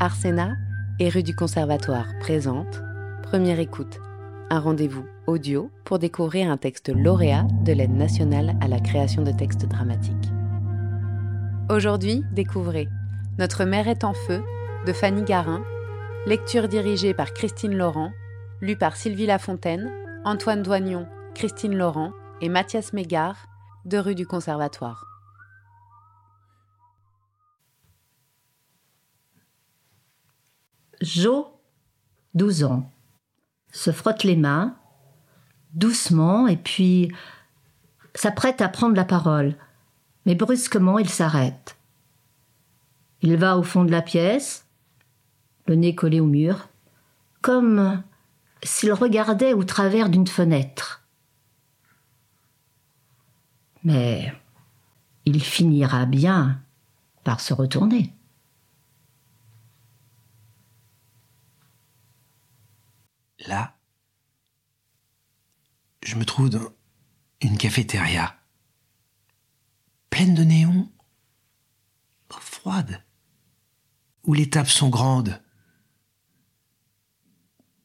[0.00, 0.54] Arsena
[1.00, 2.82] et rue du Conservatoire présente
[3.24, 3.98] Première écoute,
[4.48, 9.32] un rendez-vous audio pour découvrir un texte lauréat de l'aide nationale à la création de
[9.32, 10.30] textes dramatiques.
[11.68, 12.88] Aujourd'hui, découvrez
[13.40, 14.40] Notre mère est en feu
[14.86, 15.64] de Fanny Garin,
[16.26, 18.12] lecture dirigée par Christine Laurent,
[18.60, 19.90] lue par Sylvie Lafontaine,
[20.24, 23.48] Antoine Doignon, Christine Laurent et Mathias Mégard
[23.84, 25.07] de rue du Conservatoire.
[31.00, 31.48] Jo,
[32.34, 32.90] 12 ans,
[33.72, 34.76] se frotte les mains,
[35.72, 37.12] doucement, et puis
[38.14, 39.54] s'apprête à prendre la parole.
[40.26, 41.76] Mais brusquement, il s'arrête.
[43.22, 44.66] Il va au fond de la pièce,
[45.66, 46.68] le nez collé au mur,
[47.42, 48.02] comme
[48.62, 51.04] s'il regardait au travers d'une fenêtre.
[53.84, 54.32] Mais
[55.24, 56.60] il finira bien
[57.22, 58.12] par se retourner.
[63.46, 63.78] Là,
[66.02, 66.72] je me trouve dans
[67.40, 68.38] une cafétéria,
[70.10, 70.90] pleine de néons,
[72.68, 73.04] froide,
[74.24, 75.40] où les tables sont grandes,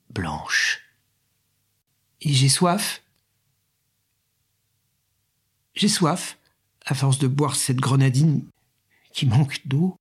[0.09, 0.81] blanches.
[2.22, 3.04] Et j'ai soif.
[5.76, 6.38] J'ai soif,
[6.86, 8.50] à force de boire cette grenadine
[9.12, 10.00] qui manque d'eau.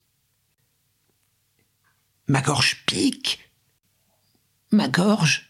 [2.28, 3.41] Ma gorge pique
[4.72, 5.48] ma gorge.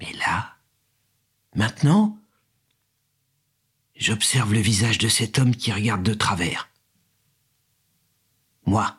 [0.00, 0.56] Mais là,
[1.54, 2.18] maintenant,
[3.94, 6.68] j'observe le visage de cet homme qui regarde de travers.
[8.66, 8.98] Moi.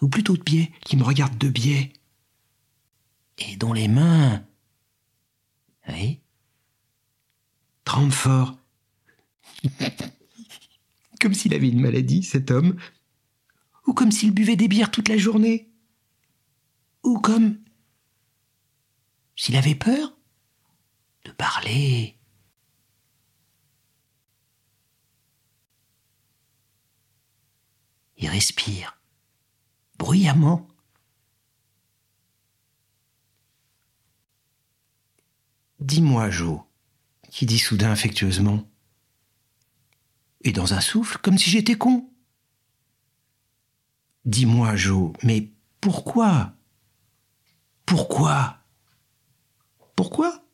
[0.00, 1.92] Ou plutôt de biais, qui me regarde de biais.
[3.38, 4.44] Et dont les mains.
[5.88, 6.20] Oui.
[7.84, 8.58] Tremblent fort.
[11.20, 12.76] Comme s'il avait une maladie, cet homme
[13.86, 15.70] ou comme s'il buvait des bières toute la journée,
[17.02, 17.58] ou comme
[19.36, 20.16] s'il avait peur
[21.24, 22.16] de parler.
[28.18, 29.00] Il respire
[29.98, 30.68] bruyamment.
[35.80, 36.64] Dis-moi, Jo,
[37.30, 38.62] qui dit soudain affectueusement,
[40.44, 42.11] et dans un souffle, comme si j'étais con.
[44.24, 45.50] Dis-moi, Jo, mais
[45.80, 46.54] pourquoi?
[47.86, 48.58] Pourquoi?
[49.96, 50.44] Pourquoi?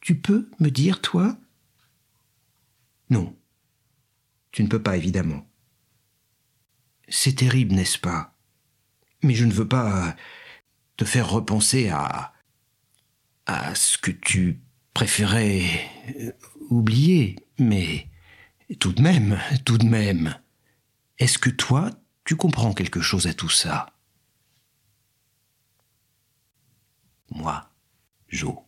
[0.00, 1.36] Tu peux me dire, toi?
[3.10, 3.36] Non.
[4.52, 5.46] Tu ne peux pas, évidemment.
[7.08, 8.34] C'est terrible, n'est-ce pas?
[9.22, 10.16] Mais je ne veux pas
[10.96, 12.32] te faire repenser à.
[13.46, 14.60] à ce que tu
[14.94, 15.64] préférais
[16.20, 16.32] euh,
[16.70, 18.08] oublier, mais
[18.78, 20.34] tout de même, tout de même.
[21.18, 21.90] Est-ce que toi,
[22.24, 23.92] tu comprends quelque chose à tout ça?
[27.30, 27.68] Moi,
[28.32, 28.64] Jo,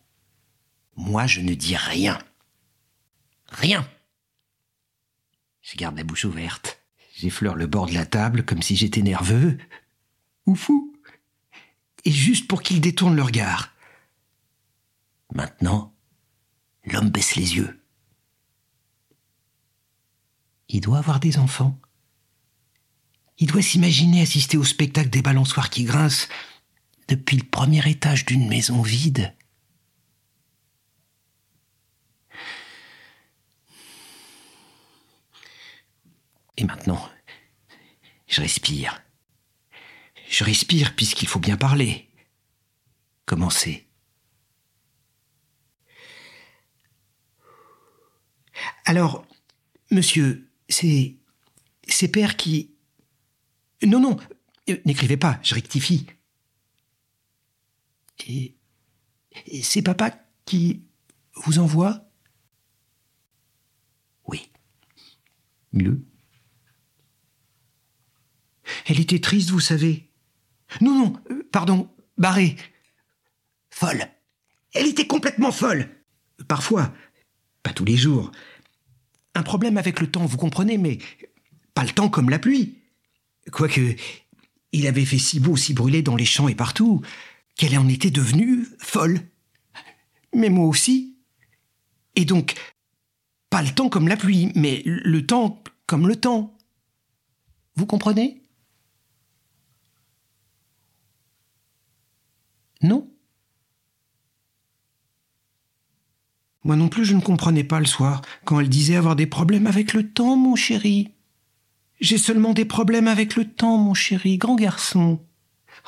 [0.95, 2.19] moi je ne dis rien.
[3.49, 3.89] Rien.
[5.61, 6.79] Je garde la bouche ouverte.
[7.15, 9.57] J'effleure le bord de la table comme si j'étais nerveux
[10.45, 10.93] ou fou.
[12.03, 13.73] Et juste pour qu'il détourne le regard.
[15.33, 15.95] Maintenant,
[16.83, 17.81] l'homme baisse les yeux.
[20.69, 21.79] Il doit avoir des enfants.
[23.37, 26.27] Il doit s'imaginer assister au spectacle des balançoires qui grincent
[27.07, 29.33] depuis le premier étage d'une maison vide.
[36.57, 37.09] Et maintenant,
[38.27, 39.01] je respire.
[40.29, 42.09] Je respire puisqu'il faut bien parler.
[43.25, 43.87] Commencer.
[48.85, 49.25] Alors,
[49.91, 51.15] monsieur, c'est.
[51.87, 52.74] C'est Père qui.
[53.83, 54.17] Non, non,
[54.69, 56.07] euh, n'écrivez pas, je rectifie.
[58.27, 58.55] Et,
[59.61, 60.11] c'est papa
[60.45, 60.83] qui
[61.33, 62.09] vous envoie?
[64.27, 64.49] Oui.
[65.73, 66.03] Mieux.
[68.85, 70.09] Elle était triste, vous savez.
[70.81, 72.55] Non, non, euh, pardon, barrée.
[73.69, 74.07] Folle.
[74.73, 75.89] Elle était complètement folle.
[76.47, 76.93] Parfois,
[77.61, 78.31] pas tous les jours.
[79.35, 80.97] Un problème avec le temps, vous comprenez, mais
[81.73, 82.81] pas le temps comme la pluie.
[83.51, 83.95] Quoique,
[84.71, 87.01] il avait fait si beau, si brûlé dans les champs et partout,
[87.55, 89.21] qu'elle en était devenue folle.
[90.33, 91.15] Mais moi aussi.
[92.15, 92.55] Et donc,
[93.49, 96.57] pas le temps comme la pluie, mais le temps comme le temps.
[97.75, 98.41] Vous comprenez?
[102.81, 103.09] Non?
[106.63, 109.67] Moi non plus, je ne comprenais pas le soir, quand elle disait avoir des problèmes
[109.67, 111.14] avec le temps, mon chéri.
[112.05, 115.25] J'ai seulement des problèmes avec le temps, mon chéri, grand garçon.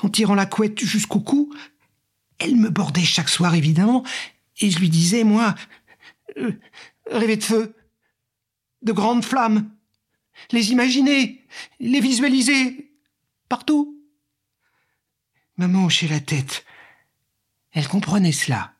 [0.01, 1.53] En tirant la couette jusqu'au cou,
[2.39, 4.03] elle me bordait chaque soir, évidemment,
[4.59, 5.53] et je lui disais, moi,
[6.37, 6.53] euh,
[7.11, 7.75] rêver de feu,
[8.81, 9.69] de grandes flammes,
[10.51, 11.45] les imaginer,
[11.79, 12.91] les visualiser,
[13.47, 14.01] partout.
[15.57, 16.65] Maman hochait la tête.
[17.73, 18.73] Elle comprenait cela.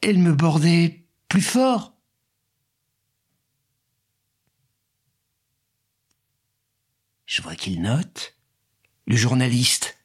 [0.00, 1.92] Elle me bordait plus fort.
[7.36, 8.34] Je vois qu'il note.
[9.06, 9.98] Le journaliste.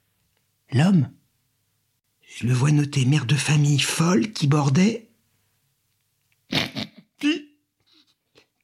[0.74, 1.10] L'homme.
[2.28, 5.10] Je le vois noter mère de famille folle qui bordait.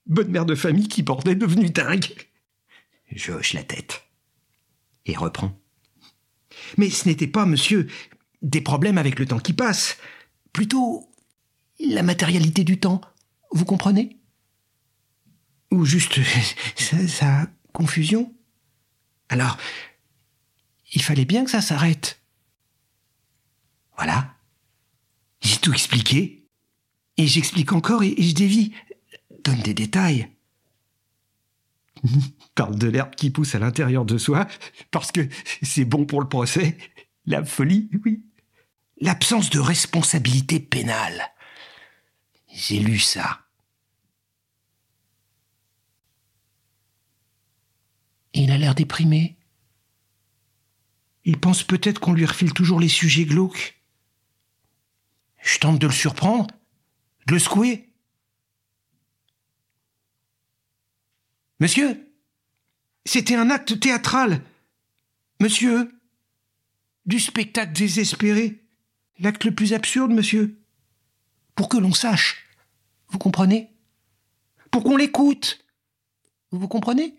[0.05, 2.07] Bonne mère de famille qui bordait devenue dingue.
[3.09, 4.03] Je hoche la tête.
[5.05, 5.57] Et reprends.
[6.77, 7.87] Mais ce n'était pas, monsieur,
[8.41, 9.95] des problèmes avec le temps qui passe.
[10.51, 11.09] Plutôt
[11.79, 12.99] la matérialité du temps.
[13.51, 14.19] Vous comprenez?
[15.71, 16.19] Ou juste
[16.75, 18.33] sa, sa confusion?
[19.29, 19.57] Alors,
[20.93, 22.21] il fallait bien que ça s'arrête.
[23.95, 24.33] Voilà.
[25.41, 26.47] J'ai tout expliqué.
[27.17, 28.73] Et j'explique encore et, je dévie.
[29.43, 30.29] Donne des détails.
[32.55, 34.47] Parle de l'herbe qui pousse à l'intérieur de soi,
[34.91, 35.27] parce que
[35.61, 36.77] c'est bon pour le procès.
[37.25, 38.23] La folie, oui.
[38.99, 41.33] L'absence de responsabilité pénale.
[42.53, 43.46] J'ai lu ça.
[48.39, 49.35] Il a l'air déprimé.
[51.25, 53.81] Il pense peut-être qu'on lui refile toujours les sujets glauques.
[55.41, 56.53] Je tente de le surprendre,
[57.25, 57.89] de le secouer.
[61.59, 62.13] Monsieur,
[63.05, 64.43] c'était un acte théâtral.
[65.41, 65.99] Monsieur,
[67.07, 68.63] du spectacle désespéré.
[69.17, 70.61] L'acte le plus absurde, monsieur.
[71.55, 72.45] Pour que l'on sache.
[73.07, 73.73] Vous comprenez?
[74.69, 75.65] Pour qu'on l'écoute.
[76.51, 77.15] Vous vous comprenez?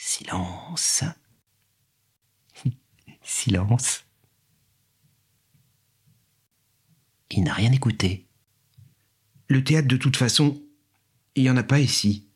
[0.00, 1.02] Silence.
[3.22, 4.04] Silence.
[7.32, 8.28] Il n'a rien écouté.
[9.48, 10.62] Le théâtre, de toute façon,
[11.34, 12.28] il n'y en a pas ici.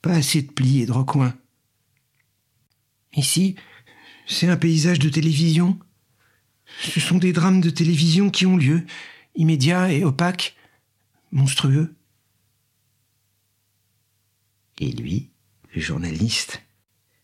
[0.00, 1.36] Pas assez de plis et de recoins.
[3.14, 3.56] Ici,
[4.28, 5.76] c'est un paysage de télévision.
[6.82, 8.86] Ce sont des drames de télévision qui ont lieu,
[9.34, 10.56] immédiats et opaques,
[11.32, 11.96] monstrueux.
[14.78, 15.30] Et lui,
[15.74, 16.62] le journaliste,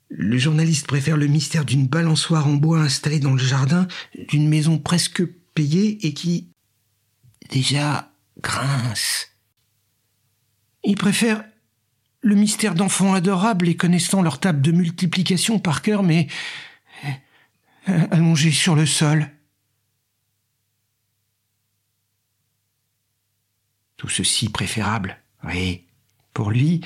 [0.08, 3.88] le journaliste préfère le mystère d'une balançoire en bois installée dans le jardin
[4.28, 6.52] d'une maison presque payée et qui,
[7.50, 9.28] déjà, grince.
[10.84, 11.44] Il préfère
[12.20, 16.28] le mystère d'enfants adorables et connaissant leur table de multiplication par cœur, mais
[17.88, 19.28] euh, allongés sur le sol.
[23.96, 25.84] Tout ceci préférable, oui,
[26.34, 26.82] pour lui,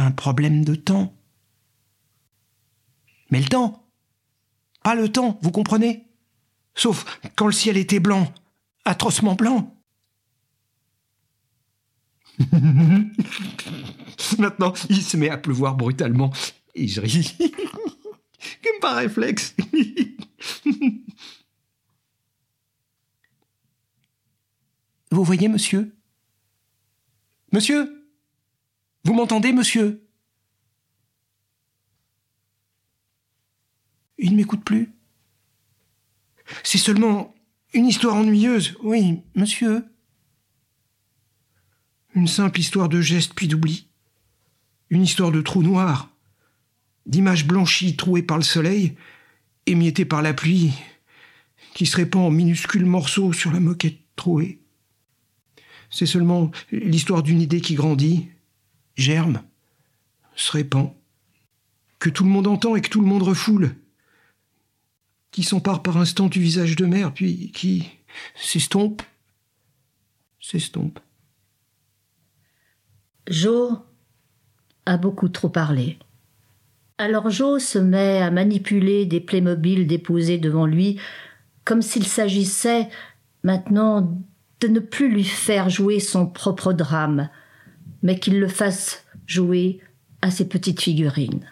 [0.00, 1.14] un problème de temps.
[3.30, 3.88] Mais le temps,
[4.82, 6.06] pas le temps, vous comprenez?
[6.74, 7.04] Sauf
[7.34, 8.32] quand le ciel était blanc,
[8.84, 9.72] atrocement blanc.
[14.38, 16.32] Maintenant, il se met à pleuvoir brutalement
[16.74, 17.36] et je ris.
[18.62, 19.56] Comme par réflexe.
[25.10, 25.96] Vous voyez, monsieur?
[27.52, 27.95] Monsieur?
[29.06, 30.04] Vous m'entendez, monsieur?
[34.18, 34.90] Il ne m'écoute plus.
[36.64, 37.32] C'est seulement
[37.72, 39.84] une histoire ennuyeuse, oui, monsieur.
[42.16, 43.86] Une simple histoire de gestes puis d'oubli.
[44.90, 46.10] Une histoire de trou noir,
[47.06, 48.96] d'images blanchies trouées par le soleil,
[49.66, 50.72] émiettées par la pluie,
[51.74, 54.58] qui se répand en minuscules morceaux sur la moquette trouée.
[55.90, 58.30] C'est seulement l'histoire d'une idée qui grandit,
[58.96, 59.42] germe,
[60.34, 60.92] se répand,
[61.98, 63.74] que tout le monde entend et que tout le monde refoule,
[65.30, 67.90] qui s'empare par instant du visage de mère, puis qui
[68.34, 69.02] s'estompe,
[70.40, 70.98] s'estompe.
[73.28, 73.78] Jo
[74.86, 75.98] a beaucoup trop parlé.
[76.98, 80.98] Alors Jo se met à manipuler des Playmobil déposés devant lui,
[81.64, 82.88] comme s'il s'agissait
[83.42, 84.24] maintenant
[84.60, 87.28] de ne plus lui faire jouer son propre drame,
[88.02, 89.80] mais qu'il le fasse jouer
[90.22, 91.46] à ses petites figurines.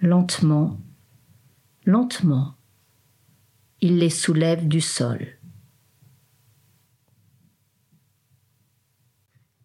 [0.00, 0.78] Lentement,
[1.84, 2.54] lentement,
[3.80, 5.38] il les soulève du sol.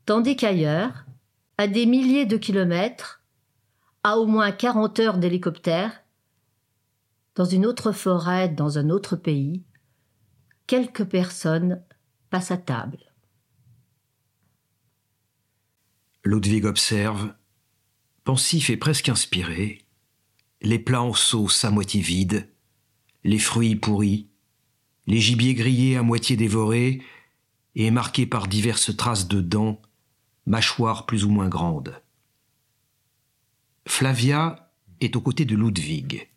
[0.09, 1.05] tandis qu'ailleurs,
[1.59, 3.21] à des milliers de kilomètres,
[4.01, 6.01] à au moins quarante heures d'hélicoptère,
[7.35, 9.61] dans une autre forêt, dans un autre pays,
[10.65, 11.83] quelques personnes
[12.31, 13.08] passent à table.
[16.29, 17.33] Ludwig observe,
[18.23, 19.83] pensif et presque inspiré,
[20.61, 22.53] les plats en sauce à moitié vides,
[23.23, 24.29] les fruits pourris,
[25.07, 27.01] les gibiers grillés à moitié dévorés
[27.73, 29.81] et marqués par diverses traces de dents,
[30.45, 31.99] mâchoires plus ou moins grandes.
[33.87, 34.71] Flavia
[35.01, 36.29] est aux côtés de Ludwig.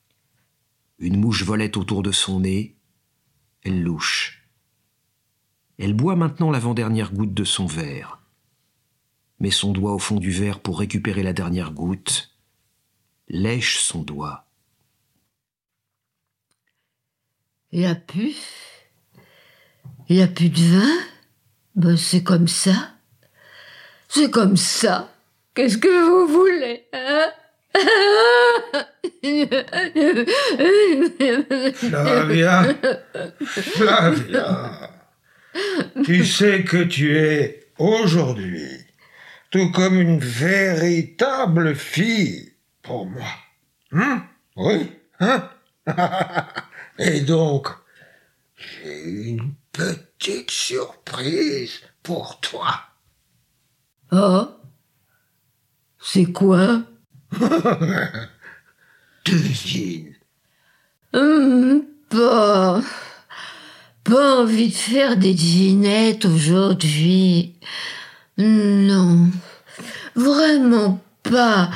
[1.01, 2.79] Une mouche volait autour de son nez.
[3.61, 4.49] Elle louche.
[5.77, 8.22] Elle boit maintenant l'avant-dernière goutte de son verre.
[9.43, 12.31] Met son doigt au fond du verre pour récupérer la dernière goutte.
[13.27, 14.47] Lèche son doigt.
[17.73, 18.37] Il n'y a plus?
[20.09, 20.97] Il n'y a plus de vin?
[21.75, 22.93] Ben, c'est comme ça.
[24.09, 25.13] C'est comme ça.
[25.55, 27.33] Qu'est-ce que vous voulez, hein?
[31.75, 32.75] Flavia,
[33.45, 34.91] Flavia,
[36.05, 38.82] tu sais que tu es aujourd'hui?
[39.52, 43.28] Tout comme une véritable fille pour moi.
[43.92, 44.25] Hein?
[44.56, 44.90] Oui,
[45.21, 45.50] hein?
[46.99, 47.68] Et donc,
[48.56, 52.80] j'ai une petite surprise pour toi.
[54.11, 54.49] Oh?
[56.00, 56.82] C'est quoi?
[59.26, 60.14] Devine.
[61.12, 62.80] Hum, pas.
[64.02, 67.59] Pas envie de faire des devinettes aujourd'hui.
[68.39, 69.31] Non.
[70.15, 71.71] Vraiment pas.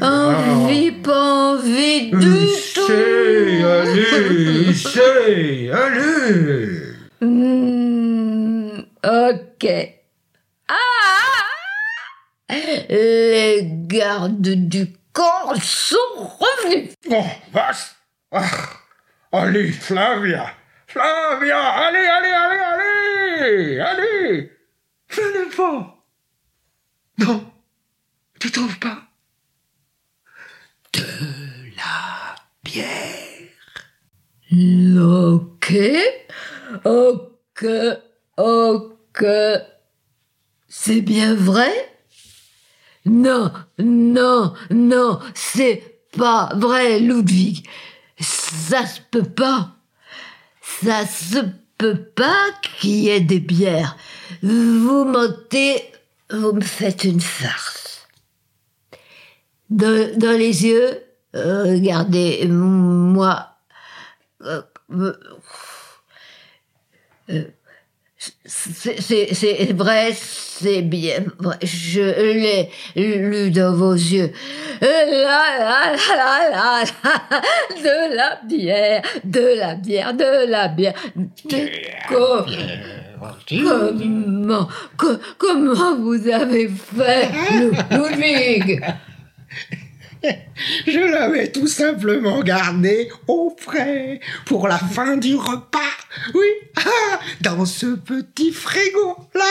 [0.00, 2.80] Envie, pas envie du tout.
[2.90, 6.92] Allez, c'est, allez.
[7.20, 9.94] Hmm, ok.
[10.68, 10.74] Ah
[12.48, 16.94] Les gardes du corps sont revenus.
[17.10, 17.92] Oh, vache.
[18.30, 18.44] Ah,
[19.32, 20.50] allez, Flavia.
[20.86, 24.57] Flavia, allez, allez, allez, allez, allez.
[25.10, 26.04] Venez pas.
[27.18, 27.52] Non,
[28.38, 29.02] tu trouves pas
[30.92, 31.04] De
[31.76, 33.18] la bière.
[34.50, 35.74] Ok,
[36.84, 37.66] ok,
[38.36, 39.24] ok.
[40.68, 41.72] C'est bien vrai?
[43.04, 47.66] Non, non, non, c'est pas vrai, Ludwig.
[48.20, 49.76] Ça se peut pas.
[50.62, 51.38] Ça se
[51.78, 53.96] peut pas qu'il y ait des bières.
[54.42, 55.82] Vous mentez,
[56.30, 58.06] vous me faites une farce.
[59.70, 61.02] Dans, dans les yeux,
[61.34, 63.48] regardez-moi.
[64.42, 65.12] Euh, euh,
[68.44, 71.56] c'est vrai, c'est bien vrai.
[71.62, 74.32] Je l'ai lu dans vos yeux.
[74.80, 76.84] La la la la la,
[77.76, 80.94] de la bière, de la bière, de la bière.
[83.64, 88.80] Comment, co- comment vous avez fait, Lu- Ludwig?
[90.86, 95.78] Je l'avais tout simplement gardé au frais pour la fin du repas.
[96.34, 96.46] Oui,
[96.76, 99.44] ah, dans ce petit frigo là.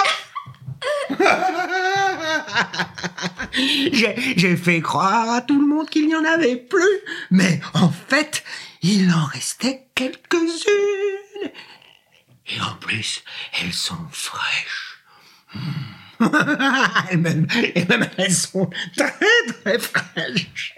[3.92, 7.00] J'ai j'ai fait croire à tout le monde qu'il n'y en avait plus,
[7.32, 8.44] mais en fait,
[8.84, 11.50] il en restait quelques-unes.
[12.50, 13.24] Et en plus,
[13.60, 15.04] elles sont fraîches.
[17.12, 19.14] Et, même, et même elles sont très
[19.62, 20.76] très fraîches.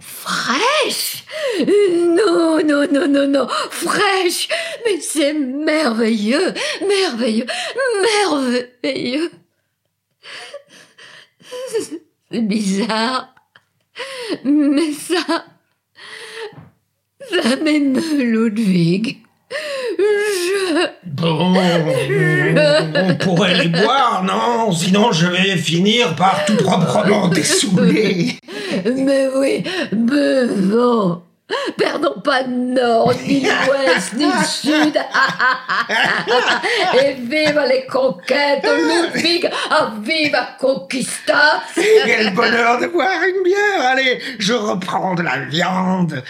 [0.00, 1.24] Fraîche
[1.60, 4.48] Non, non, non, non, non, fraîche
[4.84, 6.52] Mais c'est merveilleux,
[6.86, 7.46] merveilleux,
[8.02, 9.30] merveilleux
[12.30, 13.34] C'est bizarre,
[14.44, 15.46] mais ça...
[17.30, 19.22] Ça m'émeut, Ludwig.
[21.22, 21.54] Bon,
[22.96, 24.72] on pourrait les boire, non?
[24.72, 28.38] Sinon je vais finir par tout proprement dessouler.
[28.84, 29.62] Mais oui,
[29.92, 31.22] buvons.
[31.78, 34.98] Perdons pas de nord, ni l'ouest, ni le sud.
[37.00, 41.62] Et vive les conquêtes, Ludwig, ah, viva conquista.
[41.74, 46.24] Quel bonheur de boire une bière Allez, je reprends de la viande.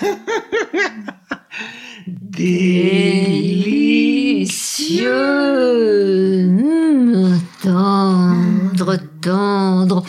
[5.08, 10.02] Délicieux, Mmh, tendre, tendre.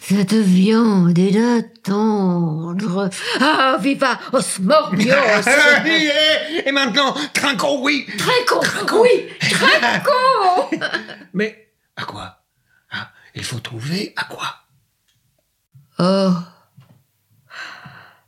[0.00, 3.10] Cette viande est là tendre.
[3.40, 5.12] Ah, viva Osmordios.
[6.64, 8.60] Et maintenant, trinquons, oui Très con,
[9.02, 10.78] oui, très con.
[11.34, 12.38] Mais à quoi?
[12.92, 14.54] Ah, Il faut trouver à quoi?
[15.98, 16.32] Oh.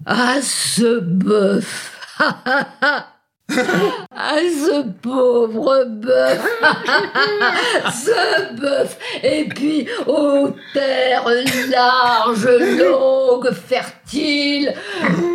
[0.05, 1.98] Ah, ce bœuf
[4.21, 6.41] Ah, ce pauvre bœuf.
[7.93, 8.99] Ce bœuf.
[9.23, 11.25] Et puis, aux terres
[11.71, 12.47] larges,
[12.79, 14.75] longues, fertiles,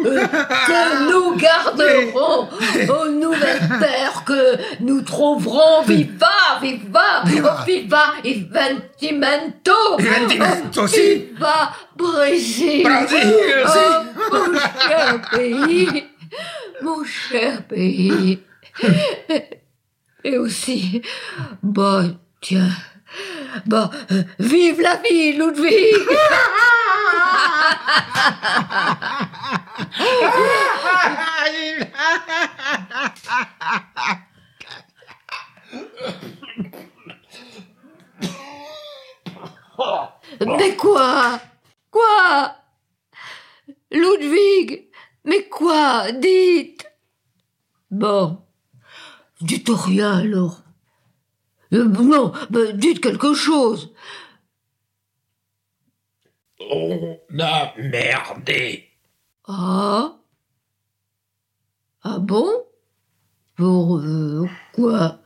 [0.05, 2.49] euh, que nous garderons,
[2.89, 5.81] aux nouvelles terres que nous trouverons.
[5.87, 13.33] Viva, viva, oh, viva, Investimento, oh, viva, Brésil, Brésil,
[13.65, 13.79] si.
[14.31, 16.03] oh, mon cher pays,
[16.81, 18.39] mon cher pays.
[20.23, 21.01] Et aussi,
[21.61, 22.03] bah,
[22.41, 22.69] tiens,
[23.65, 25.95] bah, euh, vive la vie, Ludwig.
[40.45, 41.39] Mais quoi?
[41.91, 42.55] Quoi?
[43.91, 44.87] Ludwig?
[45.25, 46.85] Mais quoi Dites
[47.91, 48.41] Bon.
[49.41, 50.63] Dites rien alors.
[51.73, 53.93] Euh, non, bah, dites quelque chose.
[56.59, 58.89] On a merdé.
[59.47, 60.17] Ah?
[62.03, 62.49] Ah bon?
[63.55, 65.19] Pour euh, quoi?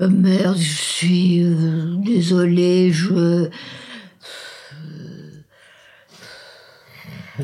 [0.00, 3.50] Euh, Merde, je suis euh, désolé, je...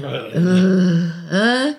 [0.05, 1.75] Euh, hein?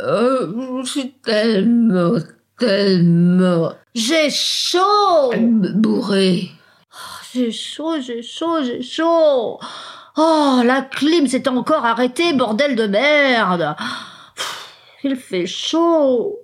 [0.00, 2.14] Euh, Je suis tellement,
[2.58, 3.72] tellement...
[3.94, 5.32] J'ai chaud
[5.74, 6.50] Bourré.
[6.92, 6.96] Oh,
[7.34, 9.58] J'ai chaud, j'ai chaud, j'ai chaud.
[10.16, 13.74] Oh, la clim s'est encore arrêtée, bordel de merde.
[15.04, 16.38] Il fait chaud.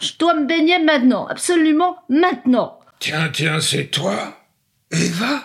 [0.00, 2.78] Je dois me baigner maintenant, absolument maintenant.
[2.98, 4.34] Tiens, tiens, c'est toi
[4.90, 5.42] Eva?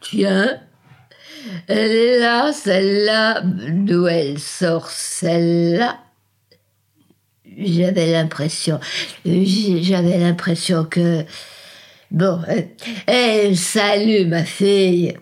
[0.00, 0.60] Tiens,
[1.68, 3.42] elle est là, celle-là.
[3.44, 5.98] D'où elle sort, celle-là
[7.58, 8.80] J'avais l'impression,
[9.24, 11.24] j'avais l'impression que...
[12.10, 12.42] Bon,
[13.06, 15.16] eh, salut ma fille.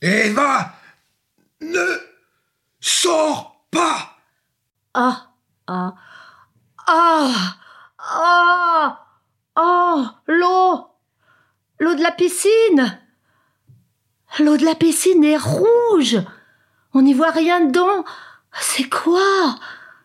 [0.00, 0.74] Eva
[1.60, 2.00] Ne
[2.80, 4.16] sors pas
[4.94, 5.28] Ah,
[5.66, 5.94] ah,
[6.86, 7.56] ah,
[7.98, 9.06] ah,
[9.56, 10.86] ah, l'eau,
[11.80, 12.98] l'eau de la piscine.
[14.40, 16.18] L'eau de la piscine est rouge.
[16.94, 18.04] On n'y voit rien dedans.
[18.60, 19.56] C'est quoi?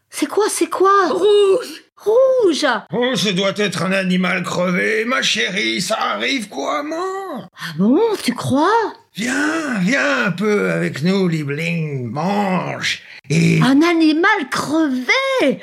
[0.10, 0.46] C'est quoi?
[0.50, 0.92] C'est quoi?
[1.10, 2.66] Rouge, rouge.
[2.94, 8.34] Oh, ce doit être un animal crevé, ma chérie, ça arrive couramment Ah bon, tu
[8.34, 8.94] crois?
[9.16, 13.02] Viens, viens un peu avec nous, Liebling, mange.
[13.30, 15.60] Et Un animal crevé?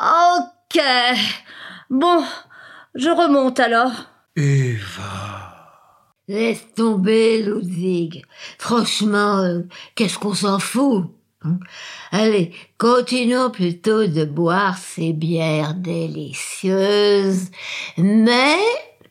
[0.00, 0.80] Ok.
[1.90, 2.24] Bon,
[2.94, 3.92] je remonte alors.
[4.36, 5.29] Eva...
[6.30, 8.22] Laisse tomber, Ludwig.
[8.56, 9.62] Franchement, euh,
[9.96, 11.06] qu'est-ce qu'on s'en fout
[11.42, 11.58] hein?
[12.12, 17.48] Allez, continuons plutôt de boire ces bières délicieuses,
[17.98, 18.58] mais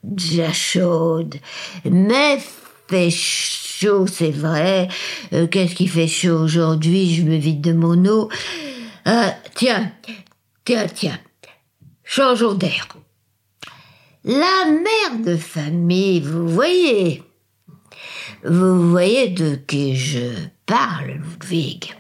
[0.01, 1.36] déjà chaudes.
[1.84, 2.39] Mais
[2.88, 4.88] fait chaud, c'est vrai.
[5.34, 7.13] Euh, qu'est-ce qui fait chaud aujourd'hui?
[7.15, 8.29] Je me vide de mon eau.
[9.08, 9.91] Euh, tiens,
[10.63, 11.19] tiens, tiens.
[12.05, 12.88] Changeons d'air.
[14.25, 17.23] La mère de famille, vous voyez.
[18.43, 20.34] Vous voyez de qui je
[20.65, 21.95] parle, Ludwig.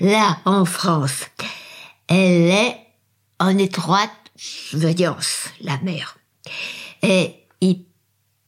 [0.00, 1.24] Là, en France,
[2.08, 2.76] elle est
[3.38, 6.18] en étroite surveillance, la mère.
[7.00, 7.86] Et il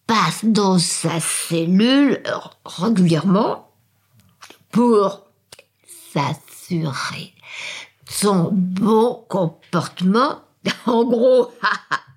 [0.07, 2.23] passe dans sa cellule
[2.67, 3.71] régulièrement
[4.71, 5.29] pour
[6.13, 7.33] s'assurer
[8.07, 10.43] son bon comportement.
[10.87, 11.53] En gros,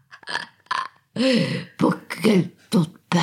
[1.77, 3.19] pour qu'elle tombe pas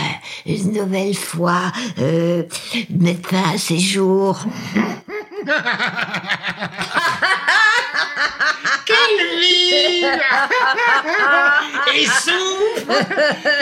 [0.47, 2.45] une nouvelle fois euh,
[2.91, 4.45] mettre fin à ses jours.
[8.87, 10.05] Quelle vie
[11.95, 13.07] Et souffle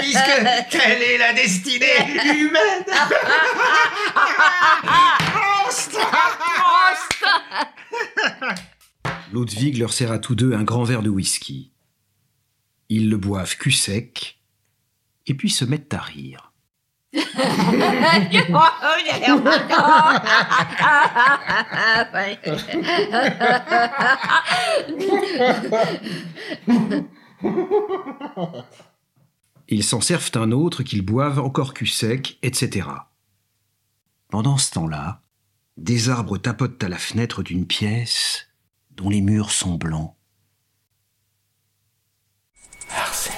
[0.00, 2.84] Puisque telle est la destinée humaine
[9.32, 11.71] Ludwig leur sert à tous deux un grand verre de whisky.
[12.94, 14.38] Ils le boivent cul sec,
[15.26, 16.52] et puis se mettent à rire.
[29.68, 32.88] Ils s'en servent un autre qu'ils boivent encore cul sec, etc.
[34.28, 35.22] Pendant ce temps-là,
[35.78, 38.48] des arbres tapotent à la fenêtre d'une pièce
[38.90, 40.14] dont les murs sont blancs.
[42.94, 43.31] Merci.